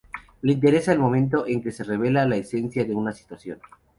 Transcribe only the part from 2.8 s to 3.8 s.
de una situación.